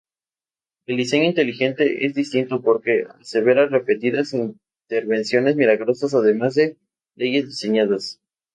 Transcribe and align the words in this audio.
El 0.87 0.97
diseño 0.97 1.25
inteligente 1.25 2.07
es 2.07 2.15
distinto 2.15 2.63
porque 2.63 3.05
asevera 3.19 3.67
repetidas 3.67 4.33
intervenciones 4.33 5.55
milagrosas 5.55 6.15
además 6.15 6.55
de 6.55 6.75
leyes 7.15 7.45
diseñadas. 7.45 8.19